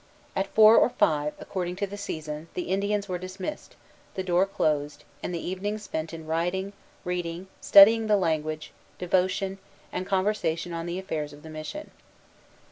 At 0.35 0.47
four 0.47 0.77
or 0.77 0.89
five, 0.89 1.35
according 1.39 1.75
to 1.75 1.85
the 1.85 1.95
season, 1.95 2.47
the 2.55 2.69
Indians 2.71 3.07
were 3.07 3.19
dismissed, 3.19 3.75
the 4.15 4.23
door 4.23 4.47
closed, 4.47 5.03
and 5.21 5.31
the 5.31 5.47
evening 5.47 5.77
spent 5.77 6.11
in 6.11 6.25
writing, 6.25 6.73
reading, 7.05 7.45
studying 7.61 8.07
the 8.07 8.17
language, 8.17 8.71
devotion, 8.97 9.59
and 9.93 10.07
conversation 10.07 10.73
on 10.73 10.87
the 10.87 10.97
affairs 10.97 11.33
of 11.33 11.43
the 11.43 11.51
mission. 11.51 11.91